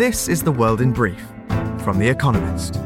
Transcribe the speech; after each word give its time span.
This 0.00 0.28
is 0.28 0.42
The 0.42 0.50
World 0.50 0.80
in 0.80 0.92
Brief 0.92 1.20
from 1.84 1.98
The 1.98 2.08
Economist. 2.08 2.78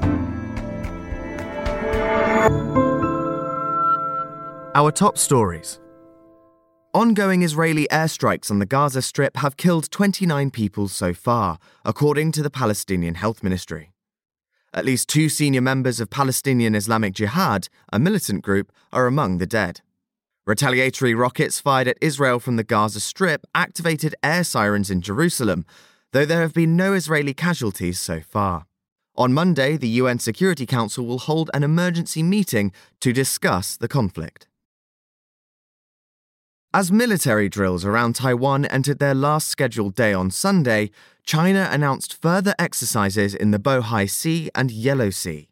Our 4.75 4.91
top 4.91 5.17
stories. 5.17 5.79
Ongoing 6.93 7.43
Israeli 7.43 7.87
airstrikes 7.93 8.51
on 8.51 8.59
the 8.59 8.67
Gaza 8.67 9.01
Strip 9.01 9.37
have 9.37 9.57
killed 9.57 9.93
29 9.93 10.51
people 10.51 10.89
so 10.89 11.15
far, 11.15 11.61
according 11.85 12.33
to 12.33 12.43
the 12.43 12.51
Palestinian 12.51 13.15
Health 13.15 13.45
Ministry. 13.45 13.93
At 14.73 14.85
least 14.85 15.09
two 15.09 15.29
senior 15.29 15.61
members 15.61 16.01
of 16.01 16.11
Palestinian 16.11 16.75
Islamic 16.75 17.15
Jihad, 17.15 17.69
a 17.93 18.01
militant 18.01 18.43
group, 18.43 18.73
are 18.93 19.07
among 19.07 19.39
the 19.39 19.47
dead. 19.47 19.83
Retaliatory 20.49 21.15
rockets 21.15 21.61
fired 21.61 21.87
at 21.87 21.97
Israel 22.01 22.41
from 22.41 22.57
the 22.57 22.65
Gaza 22.65 22.99
Strip 22.99 23.47
activated 23.55 24.17
air 24.25 24.43
sirens 24.43 24.91
in 24.91 25.01
Jerusalem, 25.01 25.65
though 26.15 26.25
there 26.25 26.43
have 26.43 26.55
been 26.55 26.77
no 26.77 26.93
Israeli 26.93 27.35
casualties 27.35 27.99
so 27.99 28.21
far. 28.21 28.67
On 29.17 29.35
Monday, 29.35 29.77
the 29.77 29.89
UN 30.01 30.21
Security 30.21 30.65
Council 30.65 31.05
will 31.05 31.19
hold 31.19 31.51
an 31.53 31.65
emergency 31.65 32.23
meeting 32.23 32.71
to 33.01 33.13
discuss 33.13 33.77
the 33.77 33.89
conflict. 33.89 34.47
As 36.73 36.93
military 36.93 37.49
drills 37.49 37.85
around 37.85 38.15
Taiwan 38.15 38.65
entered 38.67 39.01
their 39.01 39.15
last 39.15 39.49
scheduled 39.49 39.97
day 39.97 40.13
on 40.13 40.31
Sunday, 40.31 40.93
China 41.25 41.69
announced 41.73 42.15
further 42.23 42.55
exercises 42.61 43.35
in 43.35 43.51
the 43.51 43.59
Bohai 43.59 44.09
Sea 44.09 44.51
and 44.55 44.71
Yellow 44.71 45.11
Sea. 45.11 45.49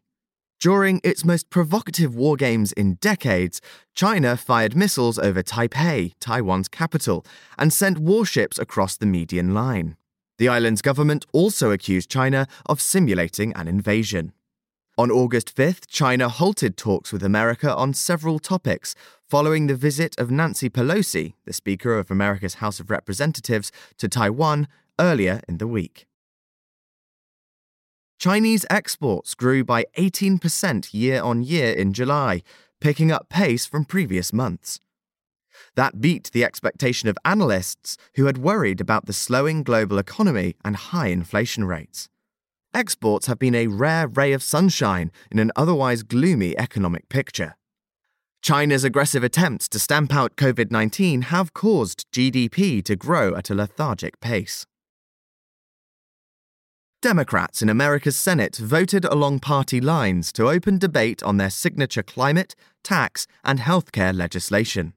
During 0.61 1.01
its 1.03 1.25
most 1.25 1.49
provocative 1.49 2.15
war 2.15 2.37
games 2.37 2.71
in 2.71 2.93
decades, 3.01 3.59
China 3.95 4.37
fired 4.37 4.77
missiles 4.77 5.19
over 5.19 5.43
Taipei, 5.43 6.13
Taiwan's 6.21 6.69
capital, 6.69 7.25
and 7.57 7.73
sent 7.73 7.97
warships 7.97 8.57
across 8.57 8.95
the 8.95 9.05
median 9.05 9.53
line. 9.53 9.97
The 10.37 10.47
island's 10.47 10.81
government 10.81 11.25
also 11.31 11.71
accused 11.71 12.09
China 12.09 12.47
of 12.65 12.81
simulating 12.81 13.53
an 13.53 13.67
invasion. 13.67 14.33
On 14.97 15.09
August 15.09 15.55
5th, 15.55 15.87
China 15.87 16.29
halted 16.29 16.77
talks 16.77 17.11
with 17.11 17.23
America 17.23 17.75
on 17.75 17.93
several 17.93 18.37
topics 18.37 18.93
following 19.27 19.65
the 19.65 19.75
visit 19.75 20.15
of 20.19 20.29
Nancy 20.29 20.69
Pelosi, 20.69 21.33
the 21.45 21.53
Speaker 21.53 21.97
of 21.97 22.11
America's 22.11 22.55
House 22.55 22.79
of 22.79 22.91
Representatives, 22.91 23.71
to 23.97 24.07
Taiwan 24.07 24.67
earlier 24.99 25.41
in 25.47 25.57
the 25.57 25.67
week. 25.67 26.05
Chinese 28.19 28.65
exports 28.69 29.33
grew 29.33 29.63
by 29.63 29.85
18% 29.97 30.93
year 30.93 31.21
on 31.21 31.43
year 31.43 31.73
in 31.73 31.91
July, 31.91 32.43
picking 32.79 33.11
up 33.11 33.29
pace 33.29 33.65
from 33.65 33.85
previous 33.85 34.31
months. 34.31 34.79
That 35.75 36.01
beat 36.01 36.29
the 36.31 36.43
expectation 36.43 37.09
of 37.09 37.17
analysts 37.25 37.97
who 38.15 38.25
had 38.25 38.37
worried 38.37 38.79
about 38.79 39.05
the 39.05 39.13
slowing 39.13 39.63
global 39.63 39.97
economy 39.97 40.55
and 40.63 40.75
high 40.75 41.07
inflation 41.07 41.65
rates 41.65 42.09
exports 42.73 43.27
have 43.27 43.39
been 43.39 43.55
a 43.55 43.67
rare 43.67 44.07
ray 44.07 44.33
of 44.33 44.43
sunshine 44.43 45.11
in 45.31 45.39
an 45.39 45.51
otherwise 45.55 46.03
gloomy 46.03 46.57
economic 46.57 47.07
picture. 47.09 47.55
China's 48.41 48.83
aggressive 48.83 49.23
attempts 49.23 49.69
to 49.69 49.79
stamp 49.79 50.13
out 50.13 50.35
COVID 50.35 50.71
19 50.71 51.23
have 51.23 51.53
caused 51.53 52.11
GDP 52.11 52.83
to 52.83 52.95
grow 52.95 53.35
at 53.35 53.49
a 53.49 53.55
lethargic 53.55 54.19
pace. 54.19 54.65
Democrats 57.01 57.61
in 57.61 57.69
America's 57.69 58.15
Senate 58.15 58.55
voted 58.55 59.05
along 59.05 59.39
party 59.39 59.81
lines 59.81 60.31
to 60.33 60.49
open 60.49 60.77
debate 60.77 61.21
on 61.21 61.37
their 61.37 61.49
signature 61.49 62.03
climate, 62.03 62.55
tax, 62.81 63.27
and 63.43 63.59
healthcare 63.59 64.15
legislation. 64.15 64.93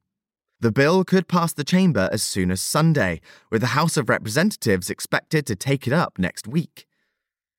The 0.59 0.73
bill 0.73 1.05
could 1.05 1.29
pass 1.29 1.53
the 1.53 1.65
chamber 1.65 2.09
as 2.11 2.23
soon 2.23 2.51
as 2.51 2.63
Sunday, 2.63 3.21
with 3.51 3.61
the 3.61 3.69
House 3.79 3.99
of 3.99 4.09
Representatives 4.09 4.89
expected 4.89 5.45
to 5.47 5.55
take 5.55 5.87
it 5.87 5.93
up 5.93 6.19
next 6.19 6.49
week. 6.49 6.87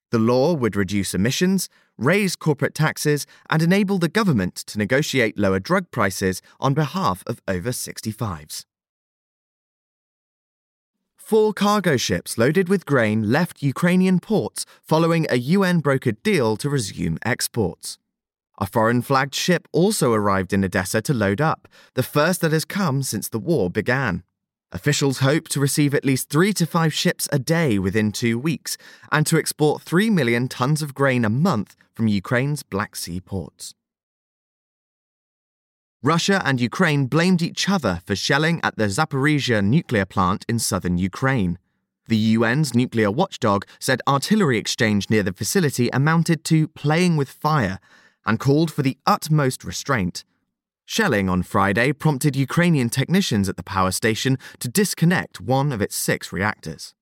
The 0.09 0.17
law 0.17 0.53
would 0.53 0.75
reduce 0.75 1.13
emissions, 1.13 1.69
raise 1.97 2.35
corporate 2.35 2.73
taxes, 2.73 3.27
and 3.51 3.61
enable 3.61 3.99
the 3.99 4.09
government 4.09 4.55
to 4.55 4.79
negotiate 4.79 5.37
lower 5.37 5.59
drug 5.59 5.91
prices 5.91 6.41
on 6.59 6.73
behalf 6.73 7.23
of 7.27 7.39
over 7.47 7.69
65s. 7.69 8.65
Four 11.17 11.53
cargo 11.53 11.97
ships 11.97 12.37
loaded 12.37 12.67
with 12.67 12.85
grain 12.85 13.31
left 13.31 13.61
Ukrainian 13.61 14.19
ports 14.19 14.65
following 14.81 15.27
a 15.29 15.35
UN 15.35 15.83
brokered 15.83 16.23
deal 16.23 16.57
to 16.57 16.69
resume 16.69 17.19
exports. 17.23 17.99
A 18.59 18.65
foreign 18.65 19.03
flagged 19.03 19.35
ship 19.35 19.67
also 19.71 20.13
arrived 20.13 20.51
in 20.51 20.65
Odessa 20.65 21.01
to 21.03 21.13
load 21.13 21.39
up, 21.39 21.67
the 21.93 22.01
first 22.01 22.41
that 22.41 22.51
has 22.51 22.65
come 22.65 23.03
since 23.03 23.29
the 23.29 23.39
war 23.39 23.69
began. 23.69 24.23
Officials 24.71 25.19
hope 25.19 25.47
to 25.49 25.59
receive 25.59 25.93
at 25.93 26.03
least 26.03 26.29
three 26.29 26.51
to 26.53 26.65
five 26.65 26.93
ships 26.93 27.29
a 27.31 27.39
day 27.39 27.77
within 27.77 28.11
two 28.11 28.37
weeks 28.39 28.75
and 29.11 29.25
to 29.27 29.37
export 29.37 29.81
3 29.81 30.09
million 30.09 30.47
tons 30.47 30.81
of 30.81 30.93
grain 30.93 31.23
a 31.23 31.29
month 31.29 31.75
from 31.93 32.07
Ukraine's 32.07 32.63
Black 32.63 32.95
Sea 32.95 33.21
ports. 33.21 33.75
Russia 36.03 36.41
and 36.43 36.59
Ukraine 36.59 37.05
blamed 37.05 37.41
each 37.41 37.69
other 37.69 38.01
for 38.05 38.15
shelling 38.15 38.59
at 38.63 38.75
the 38.75 38.85
Zaporizhia 38.85 39.63
nuclear 39.63 40.05
plant 40.05 40.45
in 40.49 40.59
southern 40.59 40.97
Ukraine. 40.97 41.59
The 42.07 42.35
UN's 42.35 42.73
nuclear 42.73 43.11
watchdog 43.11 43.65
said 43.79 44.01
artillery 44.07 44.57
exchange 44.57 45.09
near 45.09 45.23
the 45.23 45.33
facility 45.33 45.89
amounted 45.93 46.43
to 46.45 46.67
playing 46.69 47.17
with 47.17 47.29
fire 47.29 47.79
and 48.27 48.39
called 48.39 48.69
for 48.69 48.83
the 48.83 48.97
utmost 49.07 49.63
restraint. 49.63 50.23
Shelling 50.85 51.27
on 51.27 51.41
Friday 51.41 51.91
prompted 51.93 52.35
Ukrainian 52.35 52.89
technicians 52.89 53.49
at 53.49 53.57
the 53.57 53.63
power 53.63 53.91
station 53.91 54.37
to 54.59 54.69
disconnect 54.69 55.41
one 55.41 55.71
of 55.71 55.81
its 55.81 55.95
six 55.95 56.31
reactors. 56.31 56.93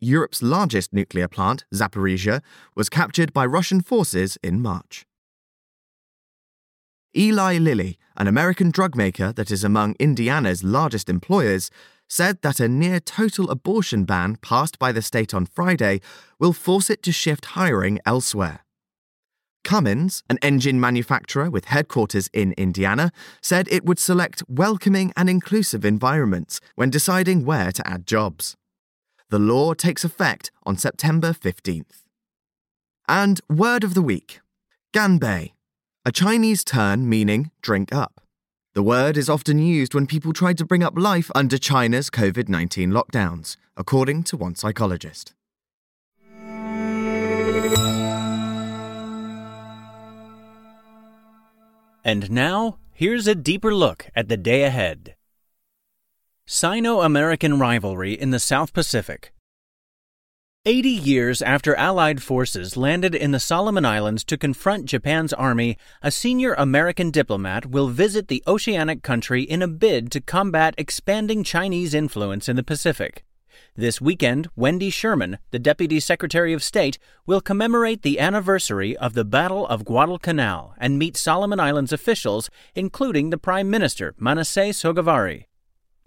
Europe's 0.00 0.42
largest 0.42 0.92
nuclear 0.92 1.28
plant, 1.28 1.64
Zaporizhia, 1.72 2.42
was 2.74 2.90
captured 2.90 3.32
by 3.32 3.46
Russian 3.46 3.80
forces 3.80 4.36
in 4.42 4.60
March. 4.60 5.06
Eli 7.16 7.56
Lilly, 7.56 7.98
an 8.16 8.26
American 8.26 8.70
drug 8.70 8.94
maker 8.94 9.32
that 9.32 9.50
is 9.50 9.64
among 9.64 9.94
Indiana's 9.98 10.62
largest 10.62 11.08
employers, 11.08 11.70
said 12.08 12.42
that 12.42 12.60
a 12.60 12.68
near 12.68 13.00
total 13.00 13.50
abortion 13.50 14.04
ban 14.04 14.36
passed 14.36 14.78
by 14.78 14.92
the 14.92 15.00
state 15.00 15.32
on 15.32 15.46
Friday 15.46 16.00
will 16.38 16.52
force 16.52 16.90
it 16.90 17.02
to 17.02 17.12
shift 17.12 17.46
hiring 17.56 17.98
elsewhere. 18.04 18.65
Cummins, 19.66 20.22
an 20.30 20.38
engine 20.42 20.78
manufacturer 20.78 21.50
with 21.50 21.64
headquarters 21.64 22.30
in 22.32 22.54
Indiana, 22.56 23.10
said 23.42 23.66
it 23.68 23.84
would 23.84 23.98
select 23.98 24.44
welcoming 24.48 25.12
and 25.16 25.28
inclusive 25.28 25.84
environments 25.84 26.60
when 26.76 26.88
deciding 26.88 27.44
where 27.44 27.72
to 27.72 27.86
add 27.86 28.06
jobs. 28.06 28.56
The 29.28 29.40
law 29.40 29.74
takes 29.74 30.04
effect 30.04 30.52
on 30.64 30.76
September 30.76 31.32
15th. 31.32 32.04
And 33.08 33.40
word 33.50 33.82
of 33.82 33.94
the 33.94 34.02
week 34.02 34.40
Ganbei, 34.94 35.50
a 36.04 36.12
Chinese 36.12 36.62
term 36.62 37.08
meaning 37.08 37.50
drink 37.60 37.92
up. 37.92 38.20
The 38.74 38.84
word 38.84 39.16
is 39.16 39.28
often 39.28 39.58
used 39.58 39.94
when 39.94 40.06
people 40.06 40.32
try 40.32 40.52
to 40.52 40.64
bring 40.64 40.84
up 40.84 40.96
life 40.96 41.28
under 41.34 41.58
China's 41.58 42.08
COVID 42.08 42.48
19 42.48 42.92
lockdowns, 42.92 43.56
according 43.76 44.22
to 44.24 44.36
one 44.36 44.54
psychologist. 44.54 45.35
And 52.06 52.30
now, 52.30 52.78
here's 52.92 53.26
a 53.26 53.34
deeper 53.34 53.74
look 53.74 54.10
at 54.14 54.28
the 54.28 54.36
day 54.36 54.62
ahead. 54.62 55.16
Sino 56.46 57.00
American 57.00 57.58
rivalry 57.58 58.12
in 58.12 58.30
the 58.30 58.38
South 58.38 58.72
Pacific. 58.72 59.32
80 60.64 60.88
years 60.88 61.42
after 61.42 61.74
Allied 61.74 62.22
forces 62.22 62.76
landed 62.76 63.16
in 63.16 63.32
the 63.32 63.40
Solomon 63.40 63.84
Islands 63.84 64.22
to 64.26 64.38
confront 64.38 64.84
Japan's 64.84 65.32
army, 65.32 65.76
a 66.00 66.12
senior 66.12 66.54
American 66.54 67.10
diplomat 67.10 67.66
will 67.66 67.88
visit 67.88 68.28
the 68.28 68.44
oceanic 68.46 69.02
country 69.02 69.42
in 69.42 69.60
a 69.60 69.66
bid 69.66 70.12
to 70.12 70.20
combat 70.20 70.76
expanding 70.78 71.42
Chinese 71.42 71.92
influence 71.92 72.48
in 72.48 72.54
the 72.54 72.62
Pacific. 72.62 73.24
This 73.78 74.00
weekend, 74.00 74.48
Wendy 74.56 74.88
Sherman, 74.88 75.36
the 75.50 75.58
Deputy 75.58 76.00
Secretary 76.00 76.54
of 76.54 76.62
State, 76.62 76.98
will 77.26 77.42
commemorate 77.42 78.00
the 78.00 78.18
anniversary 78.18 78.96
of 78.96 79.12
the 79.12 79.24
Battle 79.24 79.66
of 79.66 79.84
Guadalcanal 79.84 80.72
and 80.78 80.98
meet 80.98 81.14
Solomon 81.14 81.60
Islands 81.60 81.92
officials, 81.92 82.48
including 82.74 83.28
the 83.28 83.36
Prime 83.36 83.68
Minister, 83.68 84.14
Manasseh 84.18 84.72
Sogavare. 84.72 85.44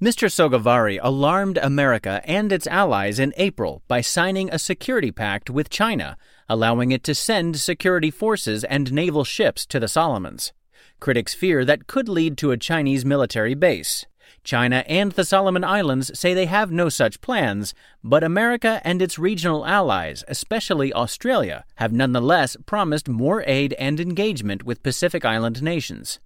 Mr. 0.02 0.32
Sogavare 0.32 1.00
alarmed 1.04 1.60
America 1.62 2.24
and 2.26 2.52
its 2.52 2.66
allies 2.66 3.20
in 3.20 3.36
April 3.38 3.84
by 3.88 4.02
signing 4.02 4.50
a 4.50 4.58
security 4.58 5.12
pact 5.12 5.52
with 5.52 5.70
China, 5.70 6.18
allowing 6.50 6.92
it 6.92 7.04
to 7.04 7.14
send 7.14 7.60
security 7.60 8.10
forces 8.10 8.64
and 8.64 8.92
naval 8.92 9.24
ships 9.24 9.68
to 9.68 9.80
the 9.80 9.88
Solomons. 9.88 10.54
Critics 11.00 11.36
fear 11.36 11.64
that 11.66 11.86
could 11.86 12.10
lead 12.10 12.36
to 12.40 12.50
a 12.50 12.58
Chinese 12.58 13.06
military 13.06 13.54
base. 13.54 14.08
China 14.50 14.84
and 14.88 15.12
the 15.12 15.24
Solomon 15.24 15.64
Islands 15.64 16.10
say 16.20 16.34
they 16.34 16.48
have 16.48 16.72
no 16.72 16.90
such 16.90 17.22
plans, 17.22 17.76
but 18.04 18.24
America 18.24 18.82
and 18.84 19.00
its 19.00 19.20
regional 19.20 19.64
allies, 19.64 20.24
especially 20.28 20.92
Australia, 20.92 21.66
have 21.76 21.94
nonetheless 21.94 22.58
promised 22.66 23.08
more 23.08 23.44
aid 23.46 23.74
and 23.74 24.00
engagement 24.00 24.64
with 24.64 24.82
Pacific 24.82 25.24
Island 25.24 25.62
nations. 25.62 26.20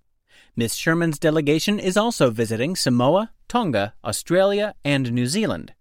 Ms. 0.55 0.77
Sherman's 0.77 1.19
delegation 1.19 1.79
is 1.79 1.97
also 1.97 2.29
visiting 2.29 2.77
Samoa, 2.77 3.31
Tonga, 3.49 3.93
Australia, 4.05 4.73
and 4.85 5.11
New 5.11 5.27
Zealand. 5.27 5.73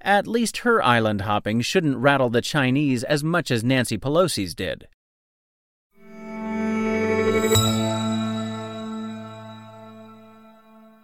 At 0.00 0.28
least 0.28 0.58
her 0.58 0.80
island 0.80 1.22
hopping 1.22 1.62
shouldn't 1.62 1.96
rattle 1.96 2.30
the 2.30 2.40
Chinese 2.40 3.02
as 3.02 3.24
much 3.24 3.50
as 3.50 3.64
Nancy 3.64 3.98
Pelosi's 3.98 4.54
did. 4.54 4.86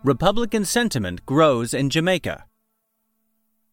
Republican 0.04 0.66
sentiment 0.66 1.24
grows 1.24 1.72
in 1.72 1.88
Jamaica. 1.88 2.44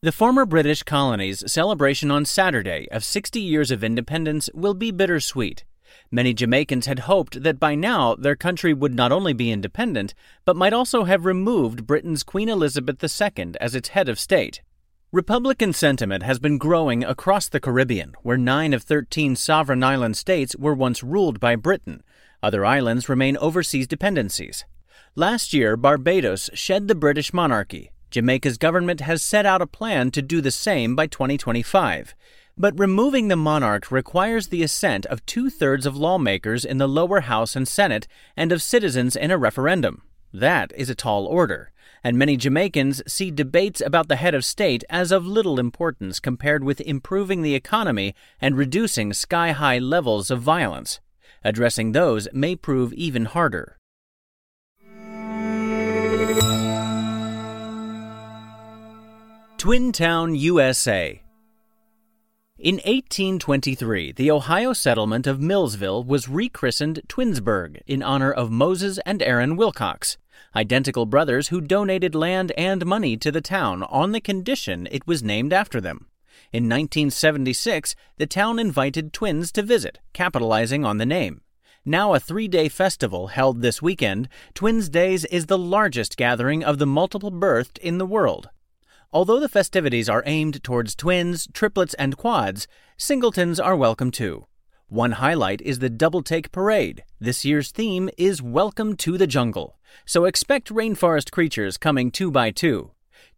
The 0.02 0.14
former 0.14 0.46
British 0.46 0.82
colony's 0.82 1.44
celebration 1.52 2.10
on 2.10 2.24
Saturday 2.24 2.88
of 2.90 3.04
60 3.04 3.42
years 3.42 3.70
of 3.70 3.84
independence 3.84 4.50
will 4.54 4.74
be 4.74 4.92
bittersweet. 4.92 5.66
Many 6.10 6.34
Jamaicans 6.34 6.86
had 6.86 7.00
hoped 7.00 7.44
that 7.44 7.60
by 7.60 7.76
now 7.76 8.16
their 8.16 8.38
country 8.38 8.74
would 8.74 8.96
not 8.96 9.12
only 9.12 9.34
be 9.34 9.52
independent, 9.52 10.14
but 10.46 10.56
might 10.56 10.72
also 10.72 11.04
have 11.04 11.26
removed 11.26 11.86
Britain's 11.86 12.24
Queen 12.24 12.48
Elizabeth 12.48 13.04
II 13.04 13.56
as 13.60 13.76
its 13.76 13.90
head 13.90 14.08
of 14.08 14.18
state. 14.18 14.62
Republican 15.12 15.74
sentiment 15.74 16.24
has 16.24 16.40
been 16.40 16.58
growing 16.58 17.04
across 17.04 17.50
the 17.50 17.60
Caribbean, 17.60 18.14
where 18.24 18.38
9 18.38 18.74
of 18.74 18.84
13 18.84 19.36
sovereign 19.36 19.84
island 19.84 20.16
states 20.16 20.56
were 20.56 20.74
once 20.74 21.04
ruled 21.04 21.42
by 21.42 21.58
Britain. 21.58 22.02
Other 22.42 22.66
islands 22.66 23.10
remain 23.10 23.36
overseas 23.36 23.86
dependencies. 23.86 24.64
Last 25.16 25.54
year, 25.54 25.76
Barbados 25.76 26.50
shed 26.54 26.88
the 26.88 26.96
British 26.96 27.34
monarchy. 27.34 27.92
Jamaica's 28.10 28.58
government 28.58 29.02
has 29.02 29.22
set 29.22 29.46
out 29.46 29.62
a 29.62 29.68
plan 29.68 30.12
to 30.12 30.22
do 30.22 30.42
the 30.42 30.52
same 30.52 30.96
by 30.96 31.08
2025. 31.08 32.16
But 32.58 32.80
removing 32.80 33.28
the 33.28 33.36
monarch 33.36 33.92
requires 33.92 34.48
the 34.48 34.64
assent 34.64 35.06
of 35.08 35.26
two 35.26 35.50
thirds 35.50 35.86
of 35.86 35.98
lawmakers 35.98 36.64
in 36.66 36.78
the 36.78 36.88
lower 36.88 37.22
house 37.22 37.56
and 37.56 37.68
Senate 37.68 38.08
and 38.38 38.52
of 38.52 38.62
citizens 38.62 39.16
in 39.16 39.32
a 39.32 39.38
referendum. 39.38 40.04
That 40.34 40.72
is 40.76 40.90
a 40.90 40.96
tall 40.96 41.26
order 41.26 41.72
and 42.04 42.18
many 42.18 42.38
Jamaicans 42.38 43.02
see 43.08 43.32
debates 43.32 43.82
about 43.82 44.08
the 44.08 44.16
head 44.16 44.34
of 44.34 44.46
state 44.46 44.84
as 44.90 45.12
of 45.12 45.26
little 45.26 45.60
importance 45.60 46.20
compared 46.20 46.64
with 46.64 46.82
improving 46.82 47.42
the 47.42 47.56
economy 47.56 48.16
and 48.40 48.58
reducing 48.58 49.14
sky 49.14 49.52
high 49.52 49.78
levels 49.78 50.32
of 50.32 50.42
violence. 50.42 51.00
Addressing 51.44 51.92
those 51.92 52.28
may 52.34 52.56
prove 52.56 52.94
even 52.94 53.26
harder. 53.26 53.78
Twin 59.62 59.92
Town, 59.92 60.34
USA. 60.34 61.22
In 62.58 62.78
1823, 62.78 64.12
the 64.12 64.32
Ohio 64.32 64.74
settlement 64.74 65.28
of 65.28 65.40
Millsville 65.40 66.04
was 66.04 66.28
rechristened 66.28 67.04
Twinsburg 67.08 67.80
in 67.86 68.02
honor 68.02 68.32
of 68.32 68.50
Moses 68.50 68.98
and 69.06 69.22
Aaron 69.22 69.56
Wilcox, 69.56 70.18
identical 70.56 71.06
brothers 71.06 71.50
who 71.50 71.62
donated 71.62 72.16
land 72.16 72.52
and 72.58 72.88
money 72.88 73.16
to 73.18 73.32
the 73.32 73.40
town 73.40 73.84
on 73.84 74.14
the 74.14 74.20
condition 74.20 74.88
it 74.90 75.06
was 75.06 75.22
named 75.22 75.54
after 75.54 75.80
them. 75.80 76.08
In 76.52 76.64
1976, 76.64 77.96
the 78.18 78.26
town 78.26 78.58
invited 78.58 79.14
twins 79.14 79.52
to 79.52 79.62
visit, 79.62 80.00
capitalizing 80.12 80.84
on 80.84 80.98
the 80.98 81.06
name. 81.06 81.42
Now 81.86 82.16
a 82.16 82.20
three 82.20 82.48
day 82.48 82.68
festival 82.68 83.28
held 83.28 83.62
this 83.62 83.80
weekend, 83.80 84.28
Twins 84.56 84.90
Days 84.90 85.24
is 85.26 85.46
the 85.46 85.58
largest 85.60 86.18
gathering 86.18 86.64
of 86.64 86.80
the 86.80 86.88
multiple 86.88 87.32
birthed 87.32 87.78
in 87.78 88.00
the 88.00 88.08
world. 88.08 88.50
Although 89.14 89.42
the 89.42 89.50
festivities 89.50 90.08
are 90.08 90.24
aimed 90.26 90.64
towards 90.64 90.96
twins, 90.96 91.46
triplets, 91.52 91.94
and 91.96 92.16
quads, 92.16 92.66
singletons 92.96 93.60
are 93.60 93.76
welcome 93.76 94.10
too. 94.10 94.46
One 94.88 95.14
highlight 95.14 95.60
is 95.60 95.80
the 95.80 95.90
Double 95.90 96.24
Take 96.24 96.54
Parade. 96.54 97.04
This 97.20 97.44
year's 97.44 97.72
theme 97.72 98.10
is 98.18 98.42
Welcome 98.42 98.96
to 98.98 99.18
the 99.18 99.28
Jungle, 99.28 99.78
so 100.06 100.24
expect 100.24 100.74
rainforest 100.74 101.30
creatures 101.30 101.78
coming 101.78 102.10
two 102.10 102.32
by 102.32 102.52
two. 102.52 102.92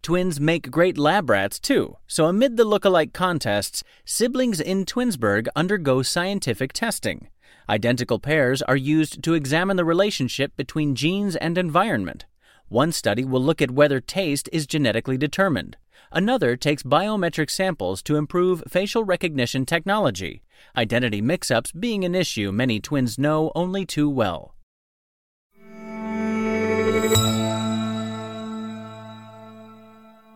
Twins 0.04 0.40
make 0.40 0.70
great 0.70 1.00
lab 1.00 1.28
rats 1.28 1.60
too, 1.60 1.98
so 2.06 2.28
amid 2.28 2.56
the 2.56 2.66
look-alike 2.66 3.12
contests, 3.12 3.84
siblings 4.06 4.62
in 4.62 4.86
Twinsburg 4.86 5.48
undergo 5.56 6.04
scientific 6.04 6.72
testing. 6.74 7.30
Identical 7.68 8.20
pairs 8.20 8.62
are 8.62 8.76
used 8.76 9.24
to 9.24 9.34
examine 9.34 9.78
the 9.78 9.86
relationship 9.86 10.56
between 10.56 10.94
genes 10.94 11.36
and 11.36 11.58
environment. 11.58 12.26
One 12.74 12.92
study 12.92 13.24
will 13.24 13.40
look 13.40 13.62
at 13.62 13.70
whether 13.70 14.02
taste 14.02 14.50
is 14.52 14.66
genetically 14.66 15.16
determined. 15.16 15.78
Another 16.12 16.58
takes 16.58 16.82
biometric 16.82 17.52
samples 17.52 18.02
to 18.02 18.16
improve 18.16 18.64
facial 18.68 19.04
recognition 19.04 19.64
technology, 19.64 20.42
identity 20.76 21.22
mix 21.22 21.52
ups 21.52 21.72
being 21.72 22.04
an 22.04 22.16
issue 22.16 22.52
many 22.52 22.80
twins 22.80 23.20
know 23.20 23.52
only 23.54 23.86
too 23.86 24.10
well. 24.10 24.56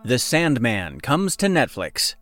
The 0.04 0.20
Sandman 0.20 1.00
comes 1.00 1.36
to 1.38 1.48
Netflix. 1.48 2.14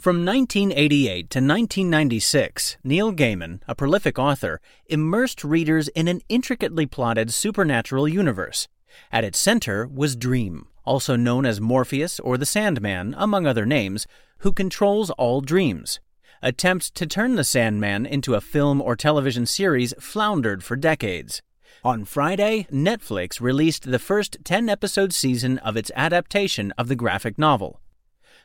From 0.00 0.24
1988 0.24 1.30
to 1.30 1.38
1996, 1.38 2.76
Neil 2.82 3.12
Gaiman, 3.12 3.60
a 3.68 3.76
prolific 3.76 4.18
author, 4.18 4.60
immersed 4.86 5.44
readers 5.44 5.86
in 5.86 6.08
an 6.08 6.22
intricately 6.28 6.86
plotted 6.86 7.32
supernatural 7.32 8.08
universe. 8.08 8.66
At 9.12 9.24
its 9.24 9.38
center 9.38 9.86
was 9.86 10.16
Dream, 10.16 10.66
also 10.84 11.16
known 11.16 11.46
as 11.46 11.60
Morpheus 11.60 12.20
or 12.20 12.36
the 12.36 12.46
Sandman, 12.46 13.14
among 13.16 13.46
other 13.46 13.66
names, 13.66 14.06
who 14.38 14.52
controls 14.52 15.10
all 15.10 15.40
dreams. 15.40 16.00
Attempts 16.42 16.90
to 16.90 17.06
turn 17.06 17.34
the 17.34 17.44
Sandman 17.44 18.06
into 18.06 18.34
a 18.34 18.40
film 18.40 18.80
or 18.80 18.96
television 18.96 19.46
series 19.46 19.92
floundered 20.00 20.64
for 20.64 20.76
decades. 20.76 21.42
On 21.84 22.04
Friday, 22.04 22.66
Netflix 22.72 23.40
released 23.40 23.90
the 23.90 23.98
first 23.98 24.38
10 24.44 24.68
episode 24.68 25.12
season 25.12 25.58
of 25.58 25.76
its 25.76 25.90
adaptation 25.94 26.72
of 26.78 26.88
the 26.88 26.96
graphic 26.96 27.38
novel. 27.38 27.80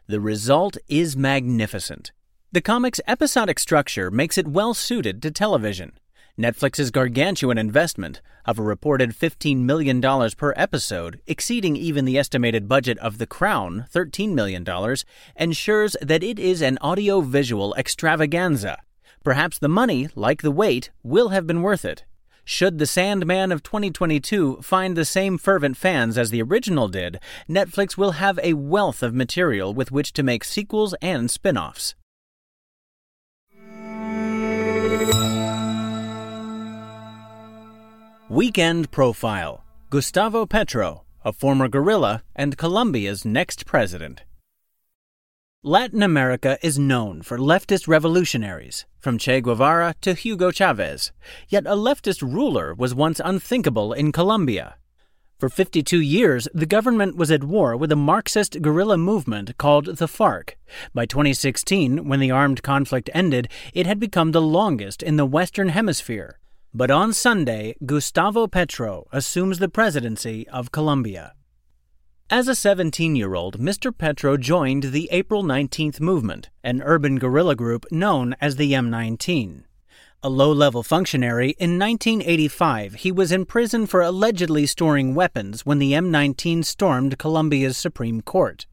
The 0.07 0.19
result 0.19 0.77
is 0.87 1.17
magnificent. 1.17 2.11
The 2.51 2.61
comic's 2.61 3.01
episodic 3.07 3.59
structure 3.59 4.11
makes 4.11 4.37
it 4.37 4.47
well 4.47 4.73
suited 4.73 5.21
to 5.23 5.31
television. 5.31 5.93
Netflix's 6.37 6.91
gargantuan 6.91 7.57
investment 7.57 8.21
of 8.43 8.59
a 8.59 8.61
reported 8.61 9.11
$15 9.11 9.59
million 9.59 10.01
per 10.01 10.53
episode, 10.57 11.21
exceeding 11.27 11.77
even 11.77 12.03
the 12.03 12.17
estimated 12.17 12.67
budget 12.67 12.97
of 12.99 13.19
The 13.19 13.25
Crown, 13.25 13.85
$13 13.93 14.33
million, 14.33 14.65
ensures 15.37 15.95
that 16.01 16.23
it 16.23 16.37
is 16.37 16.61
an 16.61 16.77
audio-visual 16.81 17.73
extravaganza. 17.75 18.81
Perhaps 19.23 19.59
the 19.59 19.69
money, 19.69 20.09
like 20.13 20.41
the 20.41 20.51
wait, 20.51 20.91
will 21.03 21.29
have 21.29 21.47
been 21.47 21.61
worth 21.61 21.85
it. 21.85 22.03
Should 22.43 22.79
The 22.79 22.85
Sandman 22.85 23.53
of 23.53 23.63
2022 23.63 24.57
find 24.61 24.97
the 24.97 25.05
same 25.05 25.37
fervent 25.37 25.77
fans 25.77 26.17
as 26.17 26.31
the 26.31 26.43
original 26.43 26.89
did, 26.89 27.17
Netflix 27.49 27.97
will 27.97 28.11
have 28.11 28.37
a 28.43 28.55
wealth 28.55 29.01
of 29.01 29.15
material 29.15 29.73
with 29.73 29.89
which 29.89 30.11
to 30.13 30.21
make 30.21 30.43
sequels 30.43 30.93
and 31.01 31.31
spin 31.31 31.57
offs. 31.57 31.95
Weekend 38.29 38.89
Profile 38.89 39.63
Gustavo 39.91 40.47
Petro, 40.47 41.03
a 41.23 41.31
former 41.31 41.67
guerrilla 41.67 42.23
and 42.35 42.57
Colombia's 42.57 43.23
next 43.23 43.67
president. 43.67 44.23
Latin 45.61 46.01
America 46.01 46.57
is 46.63 46.79
known 46.79 47.21
for 47.21 47.37
leftist 47.37 47.87
revolutionaries, 47.87 48.87
from 48.97 49.19
Che 49.19 49.41
Guevara 49.41 49.93
to 50.01 50.15
Hugo 50.15 50.49
Chavez, 50.49 51.11
yet 51.49 51.67
a 51.67 51.75
leftist 51.75 52.23
ruler 52.23 52.73
was 52.73 52.95
once 52.95 53.21
unthinkable 53.23 53.93
in 53.93 54.11
Colombia. 54.11 54.77
For 55.37 55.47
52 55.47 56.01
years, 56.01 56.47
the 56.51 56.65
government 56.65 57.15
was 57.17 57.29
at 57.29 57.43
war 57.43 57.77
with 57.77 57.91
a 57.91 57.95
Marxist 57.95 58.59
guerrilla 58.59 58.97
movement 58.97 59.55
called 59.59 59.97
the 59.97 60.07
FARC. 60.07 60.55
By 60.95 61.05
2016, 61.05 62.07
when 62.07 62.19
the 62.19 62.31
armed 62.31 62.63
conflict 62.63 63.07
ended, 63.13 63.49
it 63.71 63.85
had 63.85 63.99
become 63.99 64.31
the 64.31 64.41
longest 64.41 65.03
in 65.03 65.17
the 65.17 65.27
Western 65.27 65.69
Hemisphere, 65.69 66.39
but 66.75 66.91
on 66.91 67.13
Sunday, 67.13 67.73
Gustavo 67.85 68.47
Petro 68.47 69.07
assumes 69.13 69.59
the 69.59 69.69
presidency 69.69 70.45
of 70.49 70.73
Colombia. 70.73 71.33
As 72.29 72.49
a 72.49 72.55
17 72.55 73.15
year 73.15 73.33
old, 73.33 73.57
Mr. 73.57 73.97
Petro 73.97 74.35
joined 74.35 74.83
the 74.91 75.07
April 75.09 75.41
19th 75.41 76.01
movement, 76.01 76.49
an 76.65 76.81
urban 76.81 77.17
guerrilla 77.17 77.55
group 77.55 77.85
known 77.91 78.35
as 78.41 78.57
the 78.57 78.73
M19. 78.73 79.63
A 80.21 80.29
low 80.29 80.51
level 80.51 80.83
functionary, 80.83 81.51
in 81.59 81.79
1985 81.79 82.95
he 82.95 83.11
was 83.11 83.31
in 83.31 83.45
prison 83.45 83.87
for 83.87 84.01
allegedly 84.01 84.65
storing 84.65 85.15
weapons 85.15 85.65
when 85.65 85.79
the 85.79 85.93
M19 85.93 86.65
stormed 86.65 87.17
Colombia's 87.17 87.77
Supreme 87.77 88.19
Court. 88.19 88.67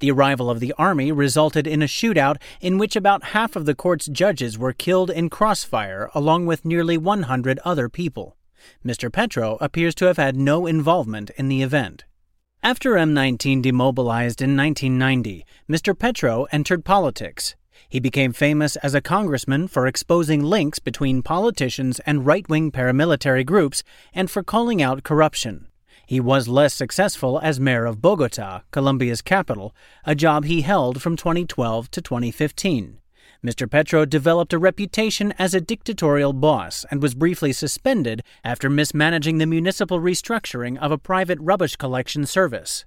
The 0.00 0.10
arrival 0.10 0.50
of 0.50 0.60
the 0.60 0.74
army 0.78 1.12
resulted 1.12 1.66
in 1.66 1.82
a 1.82 1.86
shootout 1.86 2.36
in 2.60 2.78
which 2.78 2.96
about 2.96 3.24
half 3.34 3.56
of 3.56 3.66
the 3.66 3.74
court's 3.74 4.06
judges 4.06 4.58
were 4.58 4.72
killed 4.72 5.10
in 5.10 5.30
crossfire, 5.30 6.10
along 6.14 6.46
with 6.46 6.64
nearly 6.64 6.96
100 6.96 7.58
other 7.64 7.88
people. 7.88 8.36
Mr. 8.84 9.12
Petro 9.12 9.56
appears 9.60 9.94
to 9.96 10.06
have 10.06 10.16
had 10.16 10.36
no 10.36 10.66
involvement 10.66 11.30
in 11.36 11.48
the 11.48 11.62
event. 11.62 12.04
After 12.62 12.94
M19 12.94 13.62
demobilized 13.62 14.42
in 14.42 14.56
1990, 14.56 15.44
Mr. 15.70 15.96
Petro 15.96 16.46
entered 16.50 16.84
politics. 16.84 17.54
He 17.88 18.00
became 18.00 18.32
famous 18.32 18.76
as 18.76 18.94
a 18.94 19.00
congressman 19.00 19.68
for 19.68 19.86
exposing 19.86 20.42
links 20.42 20.78
between 20.78 21.22
politicians 21.22 22.00
and 22.00 22.26
right 22.26 22.48
wing 22.48 22.72
paramilitary 22.72 23.46
groups 23.46 23.84
and 24.12 24.30
for 24.30 24.42
calling 24.42 24.82
out 24.82 25.04
corruption. 25.04 25.68
He 26.08 26.20
was 26.20 26.48
less 26.48 26.72
successful 26.72 27.38
as 27.42 27.60
mayor 27.60 27.84
of 27.84 28.00
Bogota, 28.00 28.62
Colombia's 28.70 29.20
capital, 29.20 29.76
a 30.06 30.14
job 30.14 30.46
he 30.46 30.62
held 30.62 31.02
from 31.02 31.16
2012 31.16 31.90
to 31.90 32.00
2015. 32.00 32.96
Mr. 33.44 33.70
Petro 33.70 34.06
developed 34.06 34.54
a 34.54 34.58
reputation 34.58 35.34
as 35.38 35.52
a 35.52 35.60
dictatorial 35.60 36.32
boss 36.32 36.86
and 36.90 37.02
was 37.02 37.14
briefly 37.14 37.52
suspended 37.52 38.22
after 38.42 38.70
mismanaging 38.70 39.36
the 39.36 39.44
municipal 39.44 40.00
restructuring 40.00 40.78
of 40.78 40.90
a 40.90 40.96
private 40.96 41.38
rubbish 41.42 41.76
collection 41.76 42.24
service. 42.24 42.86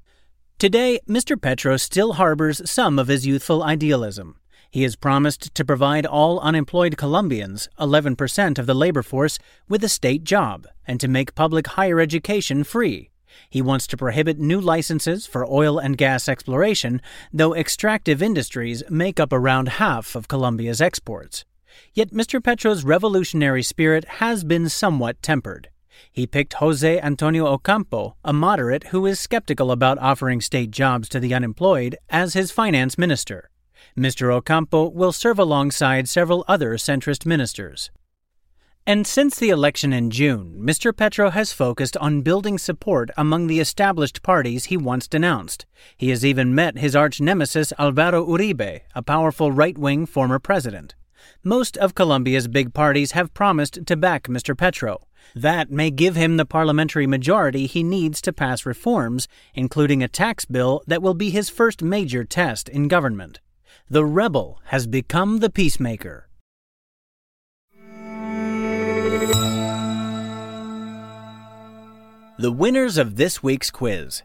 Today, 0.57 0.99
Mr. 1.07 1.39
Petro 1.39 1.77
still 1.77 2.13
harbors 2.13 2.67
some 2.67 2.97
of 2.97 3.07
his 3.07 3.27
youthful 3.27 3.61
idealism. 3.61 4.37
He 4.71 4.81
has 4.81 4.95
promised 4.95 5.53
to 5.53 5.63
provide 5.63 6.07
all 6.07 6.39
unemployed 6.39 6.97
Colombians, 6.97 7.69
11% 7.79 8.57
of 8.57 8.65
the 8.65 8.73
labor 8.73 9.03
force, 9.03 9.37
with 9.69 9.83
a 9.83 9.89
state 9.89 10.23
job 10.23 10.65
and 10.87 10.99
to 10.99 11.07
make 11.07 11.35
public 11.35 11.67
higher 11.67 11.99
education 11.99 12.63
free. 12.63 13.10
He 13.49 13.61
wants 13.61 13.87
to 13.87 13.97
prohibit 13.97 14.39
new 14.39 14.61
licenses 14.61 15.25
for 15.25 15.45
oil 15.45 15.77
and 15.77 15.97
gas 15.97 16.29
exploration, 16.29 17.01
though 17.33 17.55
extractive 17.55 18.21
industries 18.21 18.83
make 18.89 19.19
up 19.19 19.33
around 19.33 19.69
half 19.69 20.15
of 20.15 20.27
Colombia's 20.27 20.81
exports. 20.81 21.45
Yet 21.93 22.11
Mr. 22.11 22.43
Petro's 22.43 22.83
revolutionary 22.83 23.63
spirit 23.63 24.05
has 24.05 24.43
been 24.43 24.69
somewhat 24.69 25.21
tempered. 25.21 25.69
He 26.11 26.27
picked 26.27 26.55
Jose 26.55 26.99
Antonio 26.99 27.45
Ocampo, 27.45 28.15
a 28.23 28.33
moderate 28.33 28.85
who 28.85 29.05
is 29.05 29.19
skeptical 29.19 29.71
about 29.71 29.99
offering 29.99 30.41
state 30.41 30.71
jobs 30.71 31.07
to 31.09 31.19
the 31.19 31.33
unemployed, 31.33 31.97
as 32.09 32.33
his 32.33 32.51
finance 32.51 32.97
minister. 32.97 33.49
Mr. 33.97 34.31
Ocampo 34.33 34.89
will 34.89 35.11
serve 35.11 35.39
alongside 35.39 36.07
several 36.07 36.45
other 36.47 36.73
centrist 36.77 37.25
ministers. 37.25 37.91
And 38.87 39.05
since 39.05 39.37
the 39.37 39.49
election 39.49 39.93
in 39.93 40.09
June, 40.09 40.59
Mr. 40.59 40.95
Petro 40.95 41.29
has 41.29 41.53
focused 41.53 41.95
on 41.97 42.23
building 42.23 42.57
support 42.57 43.11
among 43.15 43.45
the 43.45 43.59
established 43.59 44.23
parties 44.23 44.65
he 44.65 44.77
once 44.77 45.07
denounced. 45.07 45.67
He 45.95 46.09
has 46.09 46.25
even 46.25 46.55
met 46.55 46.79
his 46.79 46.95
arch 46.95 47.21
nemesis 47.21 47.71
Alvaro 47.77 48.25
Uribe, 48.25 48.81
a 48.95 49.03
powerful 49.03 49.51
right 49.51 49.77
wing 49.77 50.07
former 50.07 50.39
president. 50.39 50.95
Most 51.43 51.77
of 51.77 51.93
Colombia's 51.93 52.47
big 52.47 52.73
parties 52.73 53.11
have 53.11 53.35
promised 53.35 53.85
to 53.85 53.95
back 53.95 54.23
Mr. 54.23 54.57
Petro. 54.57 55.07
That 55.35 55.69
may 55.69 55.91
give 55.91 56.15
him 56.15 56.37
the 56.37 56.45
parliamentary 56.45 57.05
majority 57.05 57.67
he 57.67 57.83
needs 57.83 58.19
to 58.23 58.33
pass 58.33 58.65
reforms, 58.65 59.27
including 59.53 60.01
a 60.01 60.07
tax 60.07 60.45
bill 60.45 60.81
that 60.87 61.03
will 61.03 61.13
be 61.13 61.29
his 61.29 61.51
first 61.51 61.83
major 61.83 62.23
test 62.23 62.67
in 62.67 62.87
government. 62.87 63.41
The 63.87 64.05
rebel 64.05 64.59
has 64.65 64.87
become 64.87 65.37
the 65.37 65.51
peacemaker. 65.51 66.27
The 72.41 72.51
winners 72.51 72.97
of 72.97 73.17
this 73.17 73.43
week's 73.43 73.69
quiz. 73.69 74.23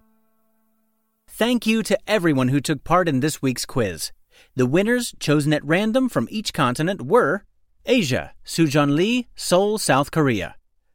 Thank 1.28 1.66
you 1.66 1.82
to 1.82 1.98
everyone 2.06 2.48
who 2.48 2.62
took 2.62 2.82
part 2.82 3.10
in 3.10 3.20
this 3.20 3.42
week's 3.42 3.66
quiz. 3.66 4.10
The 4.54 4.64
winners, 4.64 5.14
chosen 5.20 5.52
at 5.52 5.62
random 5.62 6.08
from 6.08 6.26
each 6.30 6.54
continent, 6.54 7.02
were 7.02 7.44
Asia, 7.84 8.32
Sujon 8.42 8.96
Lee, 8.96 9.26
Seoul, 9.36 9.76
South 9.76 10.10
Korea. 10.10 10.54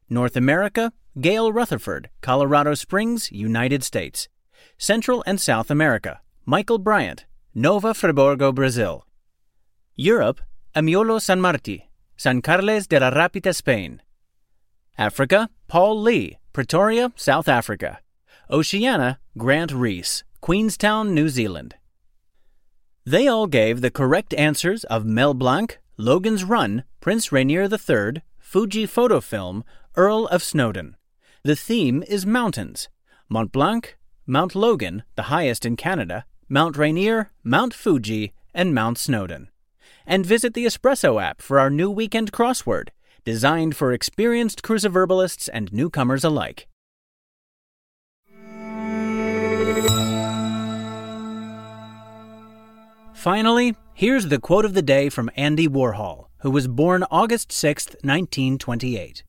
North 0.09 0.35
America, 0.35 0.93
Gail 1.19 1.53
Rutherford, 1.53 2.09
Colorado 2.21 2.73
Springs, 2.73 3.31
United 3.31 3.83
States. 3.83 4.27
Central 4.79 5.23
and 5.27 5.39
South 5.39 5.69
America, 5.69 6.21
Michael 6.47 6.79
Bryant, 6.79 7.25
Nova 7.53 7.93
Friburgo, 7.93 8.51
Brazil. 8.51 9.05
Europe, 9.95 10.41
Amiolo 10.75 11.21
San 11.21 11.39
Marti, 11.39 11.87
San 12.17 12.41
Carles 12.41 12.87
de 12.87 12.99
la 12.99 13.11
Rapita, 13.11 13.53
Spain. 13.53 14.01
Africa, 14.98 15.50
Paul 15.67 16.01
Lee, 16.01 16.38
Pretoria, 16.53 17.12
South 17.15 17.48
Africa. 17.48 18.00
Oceania, 18.50 19.19
Grant 19.38 19.71
Reese, 19.71 20.24
Queenstown, 20.41 21.13
New 21.13 21.29
Zealand. 21.29 21.75
They 23.05 23.27
all 23.27 23.48
gave 23.48 23.81
the 23.81 23.89
correct 23.89 24.33
answers 24.33 24.83
of 24.86 25.05
Mel 25.05 25.33
Blanc, 25.33 25.79
Logan's 25.98 26.43
Run, 26.43 26.83
Prince 27.00 27.31
Rainier 27.31 27.69
III, 27.71 28.21
Fuji 28.38 28.86
Photo 28.86 29.21
Film, 29.21 29.63
Earl 29.95 30.27
of 30.27 30.43
Snowdon. 30.43 30.98
The 31.43 31.55
theme 31.55 32.03
is 32.03 32.25
mountains 32.25 32.89
Mont 33.29 33.51
Blanc, 33.51 33.98
Mount 34.27 34.53
Logan, 34.53 35.03
the 35.15 35.24
highest 35.24 35.65
in 35.65 35.77
Canada, 35.77 36.25
Mount 36.50 36.77
Rainier, 36.77 37.31
Mount 37.43 37.74
Fuji, 37.74 38.33
and 38.53 38.75
Mount 38.75 38.98
Snowdon. 38.98 39.50
And 40.05 40.25
visit 40.25 40.53
the 40.53 40.65
Espresso 40.65 41.21
app 41.21 41.41
for 41.41 41.60
our 41.60 41.69
new 41.69 41.89
weekend 41.89 42.33
crossword 42.33 42.89
designed 43.23 43.75
for 43.75 43.91
experienced 43.91 44.63
cruciverbalists 44.63 45.47
and 45.47 45.71
newcomers 45.71 46.23
alike. 46.23 46.67
Finally, 53.13 53.75
here's 53.93 54.29
the 54.29 54.39
quote 54.39 54.65
of 54.65 54.73
the 54.73 54.81
day 54.81 55.07
from 55.07 55.29
Andy 55.35 55.67
Warhol, 55.67 56.25
who 56.39 56.49
was 56.49 56.67
born 56.67 57.03
August 57.11 57.51
6, 57.51 57.87
1928. 58.01 59.23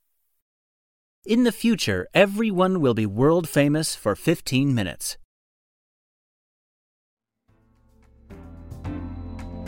In 1.26 1.44
the 1.44 1.52
future, 1.52 2.08
everyone 2.14 2.80
will 2.80 2.94
be 2.94 3.06
world 3.06 3.48
famous 3.48 3.94
for 3.94 4.16
15 4.16 4.74
minutes. 4.74 5.18